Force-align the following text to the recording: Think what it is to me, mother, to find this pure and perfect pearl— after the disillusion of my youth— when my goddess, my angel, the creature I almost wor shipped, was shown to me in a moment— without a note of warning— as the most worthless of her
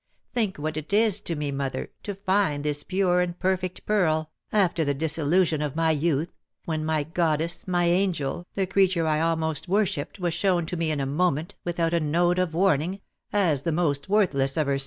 Think 0.33 0.57
what 0.57 0.77
it 0.77 0.91
is 0.93 1.19
to 1.19 1.35
me, 1.35 1.51
mother, 1.51 1.91
to 2.01 2.15
find 2.15 2.63
this 2.63 2.81
pure 2.81 3.21
and 3.21 3.37
perfect 3.37 3.85
pearl— 3.85 4.31
after 4.67 4.83
the 4.83 4.95
disillusion 4.95 5.61
of 5.61 5.75
my 5.75 5.91
youth— 5.91 6.33
when 6.65 6.83
my 6.83 7.03
goddess, 7.03 7.67
my 7.67 7.85
angel, 7.85 8.47
the 8.55 8.65
creature 8.65 9.05
I 9.05 9.19
almost 9.19 9.67
wor 9.67 9.85
shipped, 9.85 10.17
was 10.17 10.33
shown 10.33 10.65
to 10.65 10.75
me 10.75 10.89
in 10.89 10.99
a 11.01 11.05
moment— 11.05 11.53
without 11.65 11.93
a 11.93 11.99
note 11.99 12.39
of 12.39 12.55
warning— 12.55 12.99
as 13.31 13.61
the 13.61 13.71
most 13.71 14.09
worthless 14.09 14.57
of 14.57 14.65
her 14.65 14.79